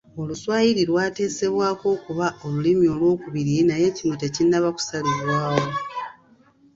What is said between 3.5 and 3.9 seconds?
naye